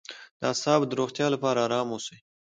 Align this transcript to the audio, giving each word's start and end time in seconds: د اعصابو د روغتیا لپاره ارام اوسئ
د 0.39 0.41
اعصابو 0.51 0.89
د 0.89 0.91
روغتیا 0.99 1.27
لپاره 1.33 1.59
ارام 1.67 1.87
اوسئ 1.91 2.17